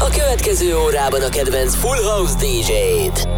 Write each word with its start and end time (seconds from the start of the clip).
A 0.00 0.08
következő 0.10 0.76
órában 0.76 1.22
a 1.22 1.28
kedvenc 1.28 1.74
Full 1.74 2.02
House 2.02 2.34
DJ-t. 2.34 3.28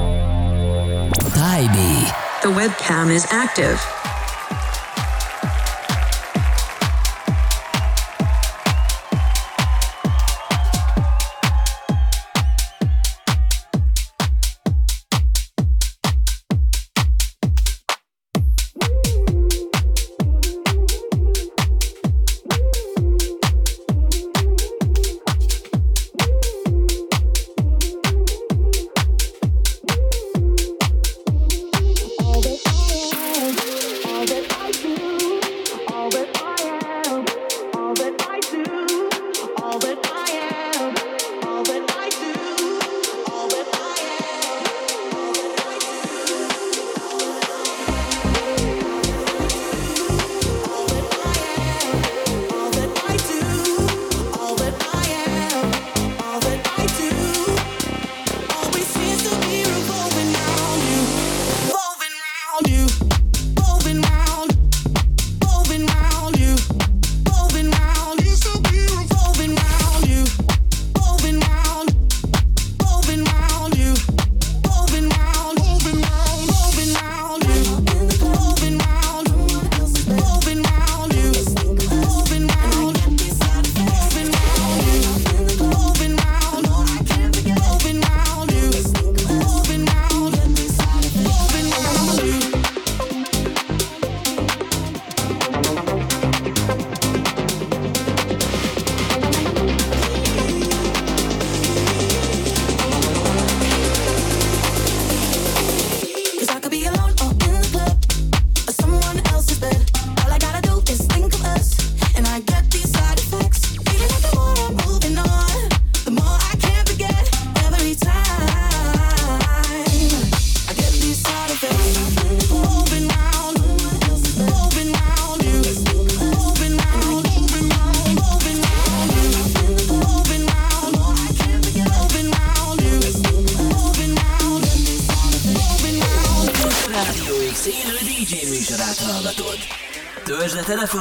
Tybee. 1.33 2.15
The 2.41 2.49
webcam 2.49 3.11
is 3.11 3.23
active. 3.25 4.00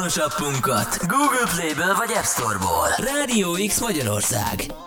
Telefonshoppunkat 0.10 1.08
Google 1.08 1.48
Play-ből 1.56 1.96
vagy 1.96 2.12
App 2.12 2.24
Store-ból. 2.24 2.88
Rádió 2.98 3.58
X 3.68 3.80
Magyarország. 3.80 4.79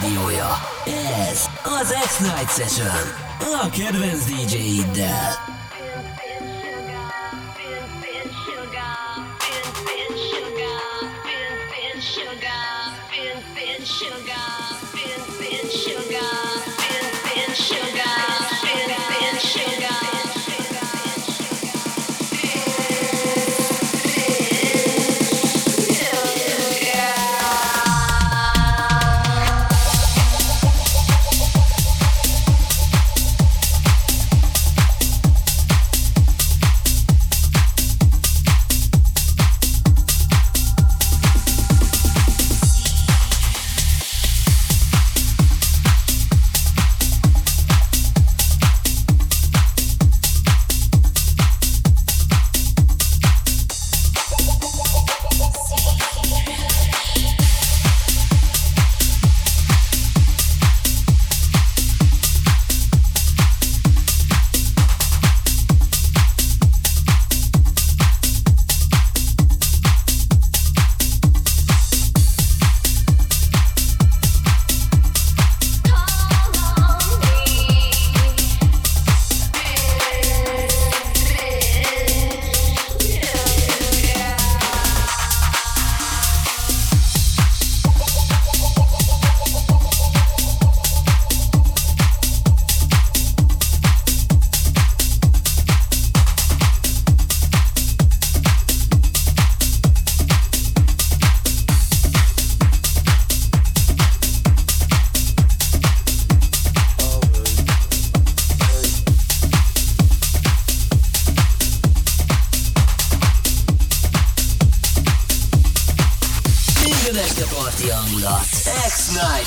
rádiója. 0.00 0.48
Ez 1.30 1.46
az 1.80 1.94
X-Night 2.04 2.50
Session. 2.50 3.14
A 3.62 3.70
kedvenc 3.70 4.24
DJ-iddel. 4.24 5.55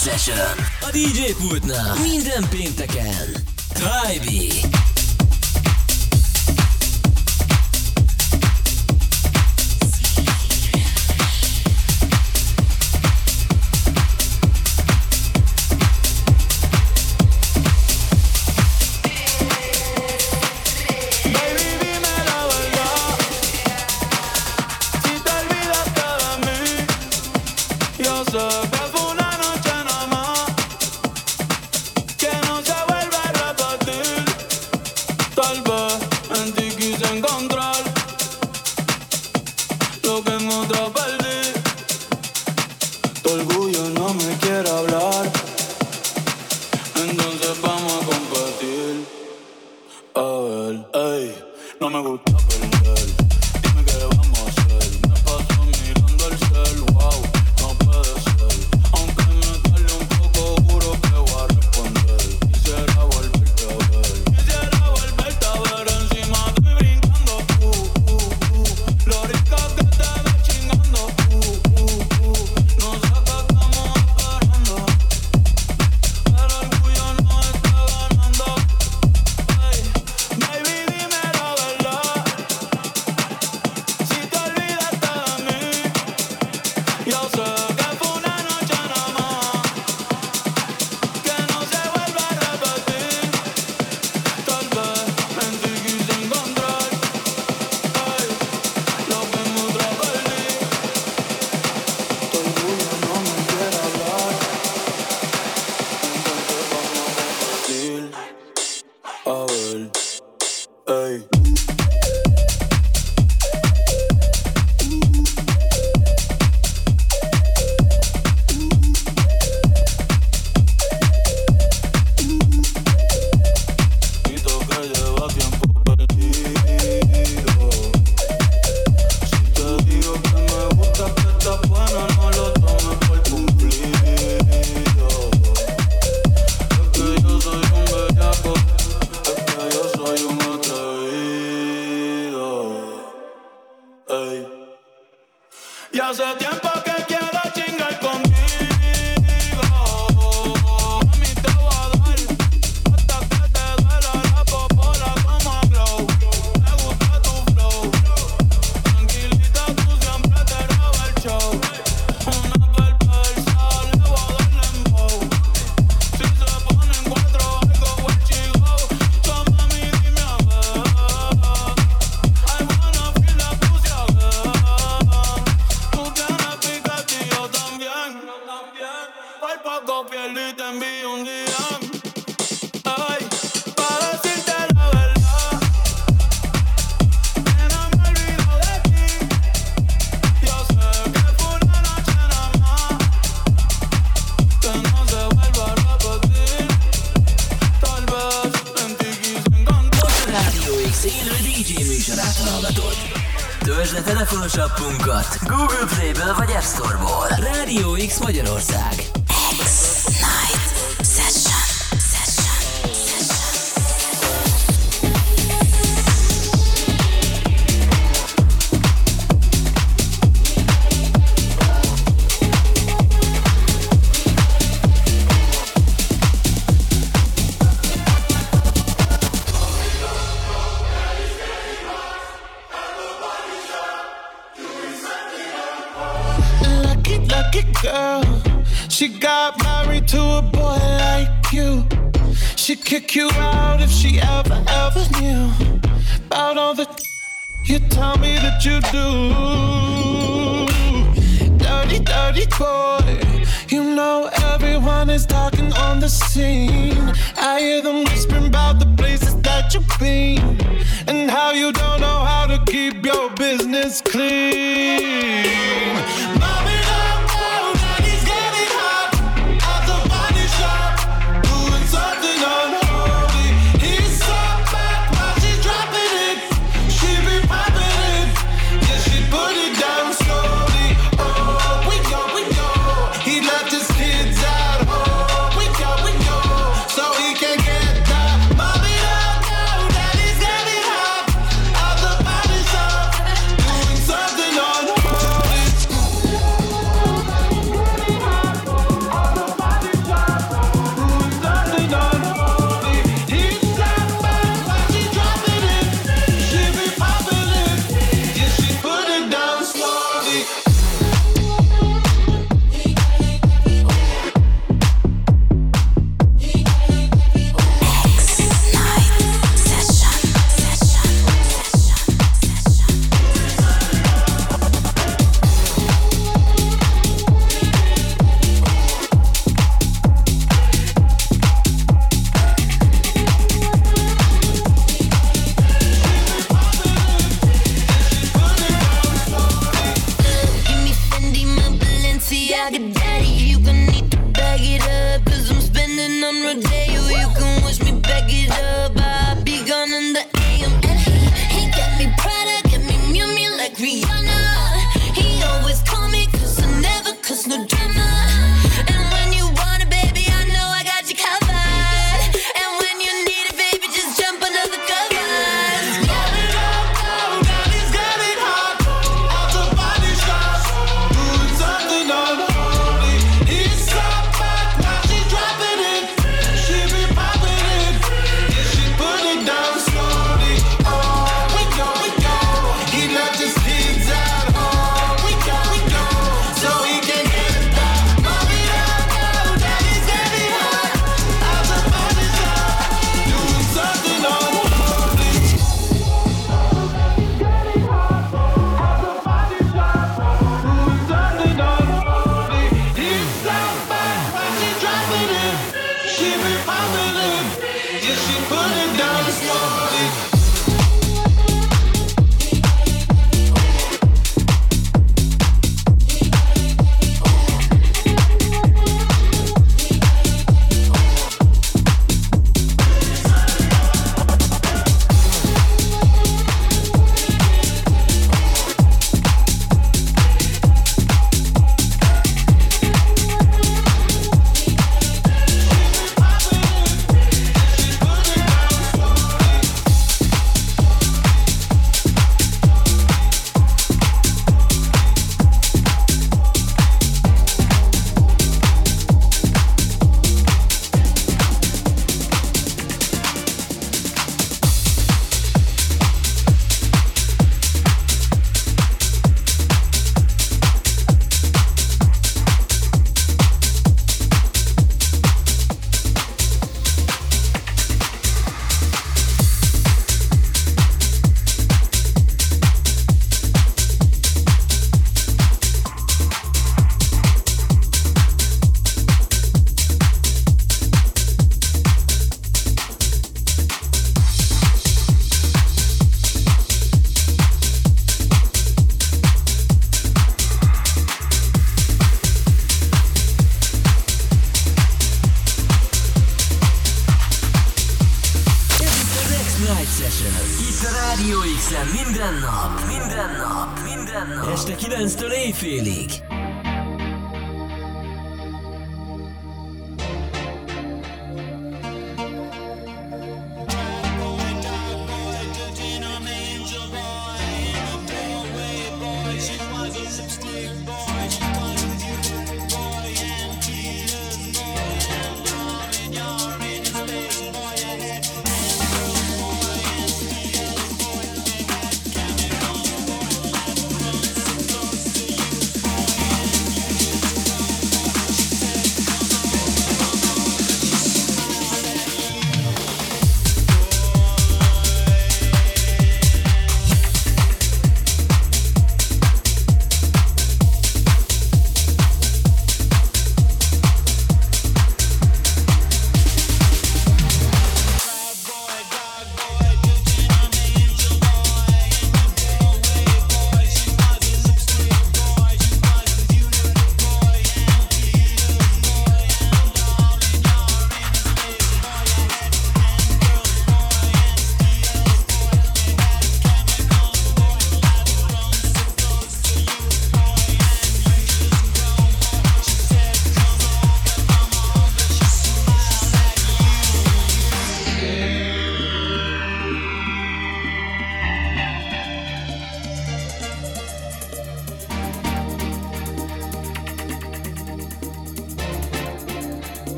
Session 0.00 0.56
a 0.80 0.90
DJ 0.90 1.32
pultnál 1.32 1.96
minden 1.98 2.48
pénteken. 2.48 3.34
Tribe 3.72 4.89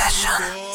session. 0.00 0.69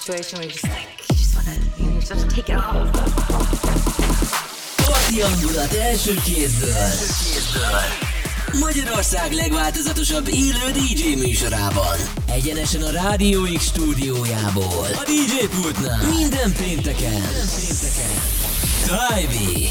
Situation 0.00 0.38
where 0.38 0.46
you 0.46 0.52
just 0.52 0.64
like, 0.64 0.88
you 1.10 1.16
just 1.16 1.36
wanna, 1.36 1.58
you 1.78 2.00
just 2.00 2.08
have 2.12 2.22
to 2.22 2.28
take 2.34 2.48
it 2.48 2.56
off? 2.56 2.88
Parti 4.86 5.20
hangulat 5.20 5.72
első 5.72 6.14
kézből. 6.24 6.88
Magyarország 8.60 9.32
legváltozatosabb 9.32 10.28
élő 10.28 10.70
DJ 10.72 11.14
műsorában. 11.14 11.96
Egyenesen 12.26 12.82
a 12.82 12.90
Rádió 12.90 13.42
X 13.56 13.64
stúdiójából. 13.64 14.86
A 14.94 15.02
DJ 15.04 15.46
pultnál. 15.60 16.06
Minden 16.06 16.52
pénteken. 16.52 17.10
Minden 17.10 17.46
pénteken. 17.56 18.10
Trybe. 18.84 19.70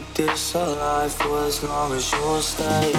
Keep 0.00 0.14
this 0.14 0.54
alive 0.54 1.12
for 1.12 1.44
as 1.44 1.62
long 1.62 1.92
as 1.92 2.12
you'll 2.12 2.40
stay. 2.40 2.92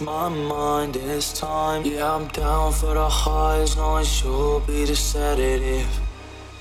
My 0.00 0.28
mind 0.28 0.94
this 0.94 1.32
time. 1.32 1.82
Yeah, 1.86 2.16
I'm 2.16 2.28
down 2.28 2.72
for 2.72 2.92
the 2.92 3.08
high 3.08 3.60
as 3.60 3.78
long 3.78 4.02
as 4.02 4.22
you'll 4.22 4.60
be 4.60 4.84
the 4.84 4.94
sedative. 4.94 5.88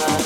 Keep 0.02 0.21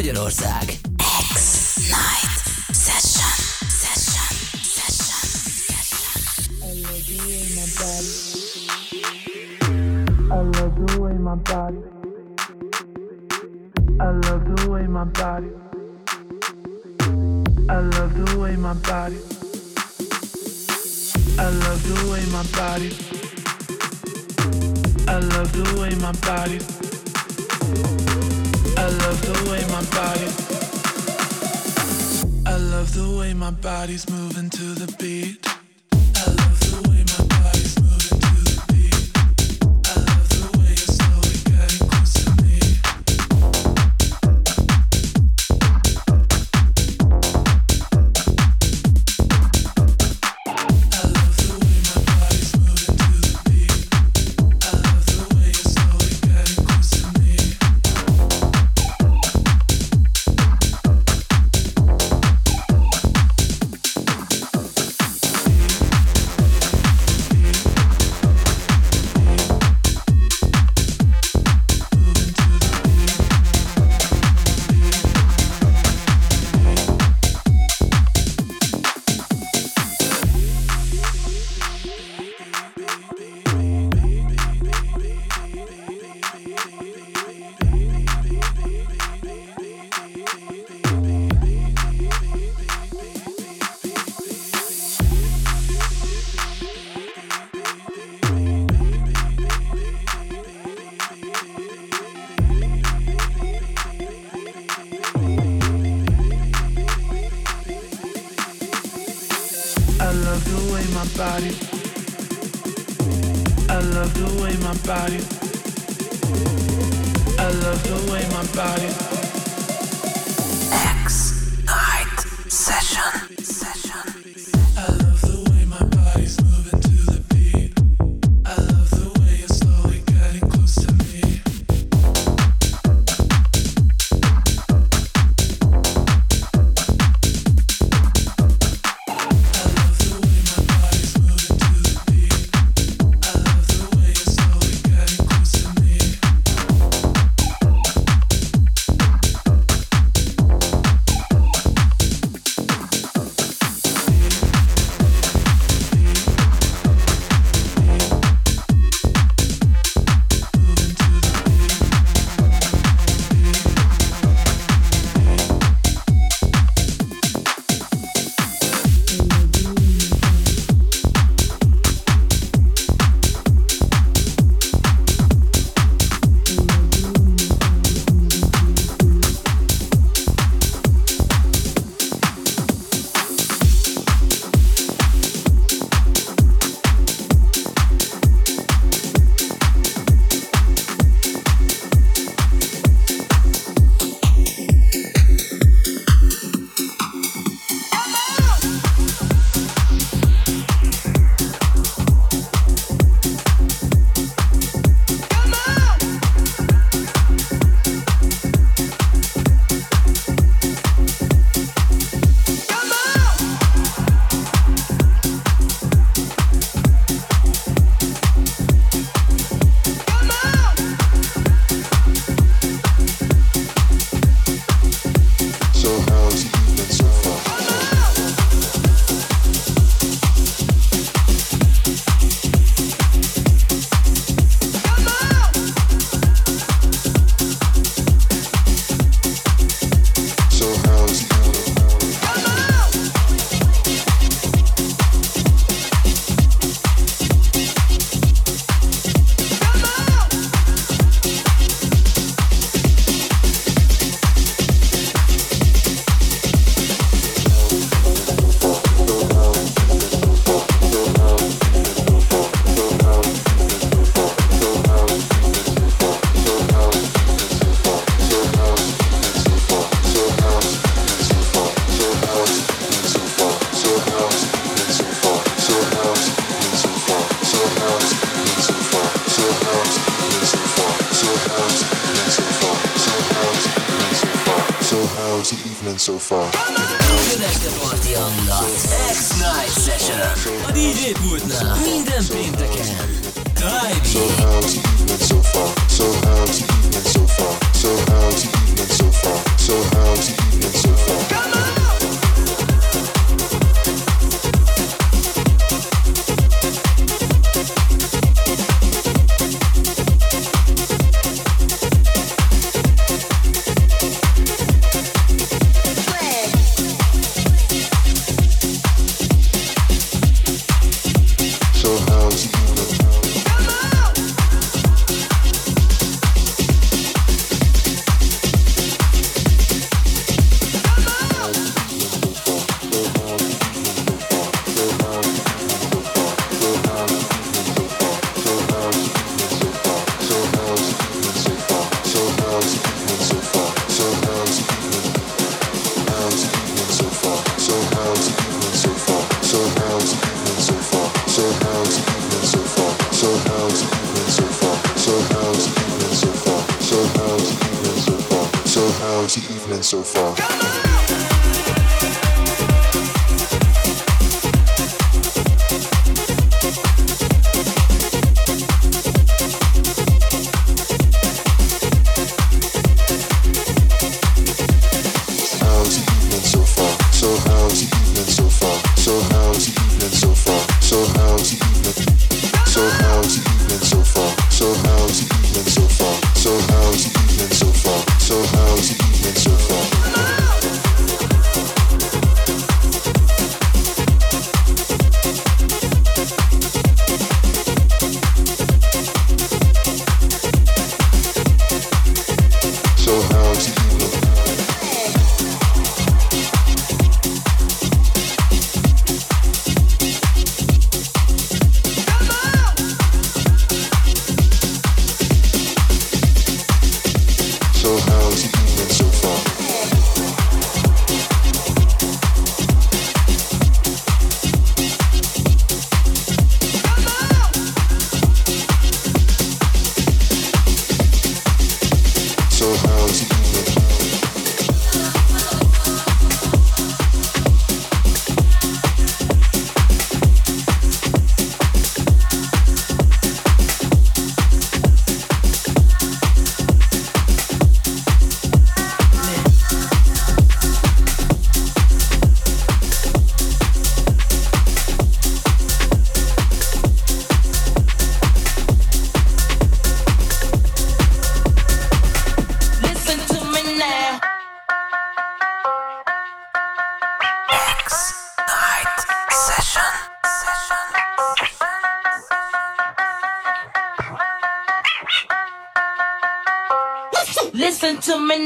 Óyenos. 0.00 0.39
love 29.10 29.22
the 29.22 29.50
way 29.50 29.62
my 29.76 29.82
body. 29.98 30.28
I 32.46 32.56
love 32.56 32.94
the 32.94 33.18
way 33.18 33.34
my 33.34 33.50
body's 33.50 34.08
moving 34.08 34.48
to 34.50 34.64
the 34.74 34.94
beat. 34.98 35.59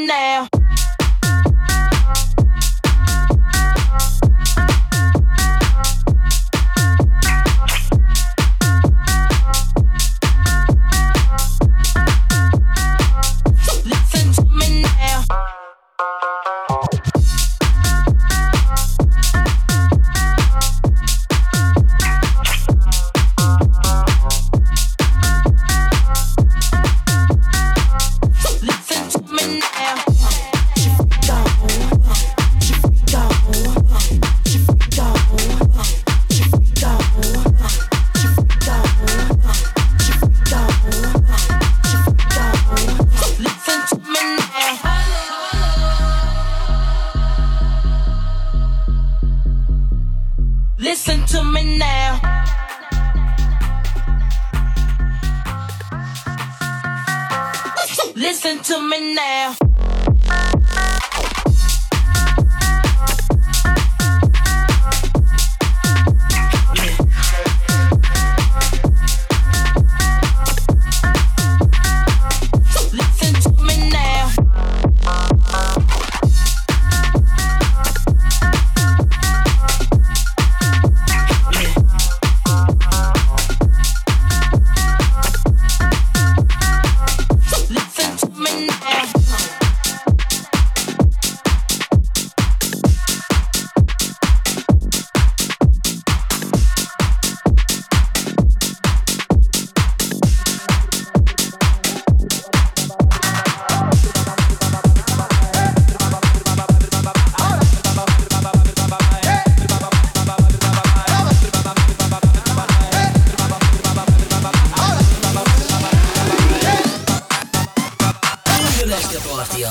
now. 0.07 0.64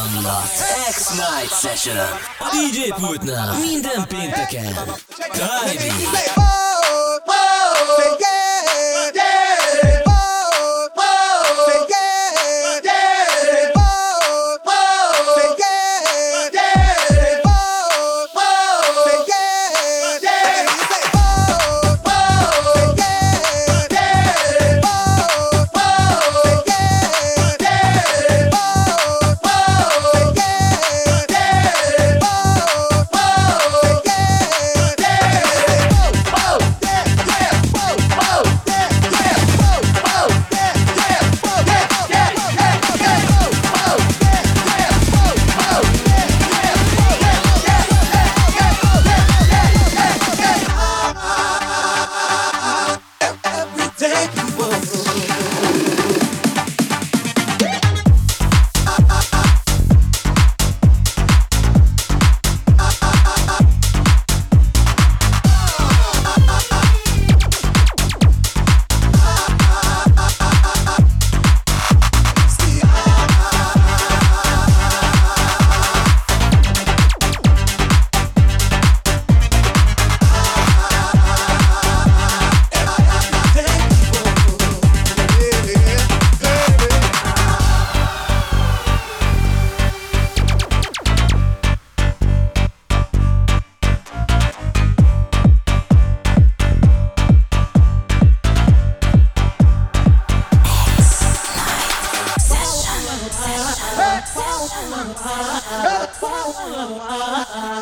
Hangulat. 0.03 0.51
X-Night 0.89 1.51
Session. 1.51 1.97
A 2.39 2.49
DJ 2.51 2.93
pultnál 2.99 3.57
minden 3.57 4.07
pénteken. 4.07 4.73
Time 5.31 6.72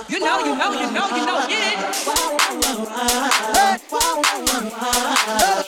You 0.09 0.19
know, 0.19 0.39
you 0.43 0.55
know, 0.55 0.71
you 0.73 0.91
know, 0.91 1.07
you 1.15 1.25
know 1.25 1.45
Get 1.47 1.77
it. 5.49 5.60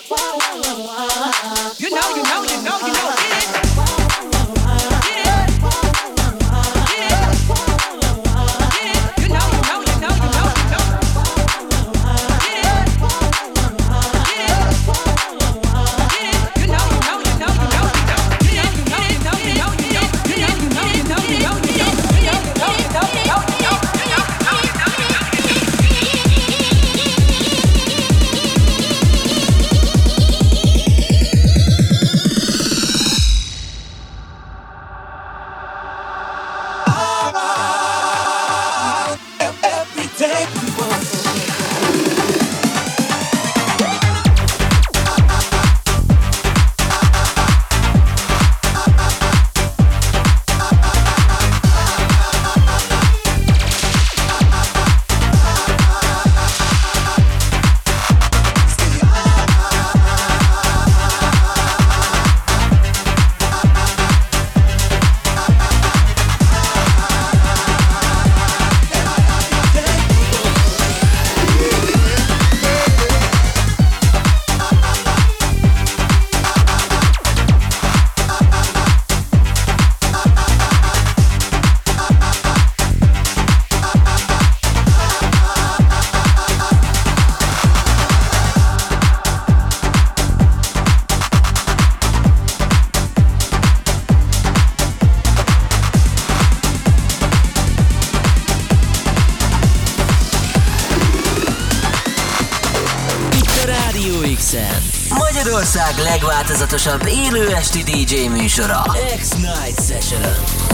X-en. 104.43 104.83
Magyarország 105.09 105.97
legváltozatosabb 105.97 107.07
élő 107.07 107.47
esti 107.47 107.83
DJ 107.83 108.27
műsora. 108.27 108.81
X-Night 109.19 109.85
Session. 109.87 110.72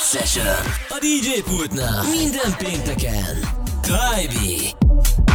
X-Night 0.00 0.26
Session. 0.26 0.56
A 0.88 0.98
DJ 0.98 1.40
pultnál 1.42 2.04
minden 2.04 2.56
pénteken. 2.58 3.38
Trybe. 3.82 5.29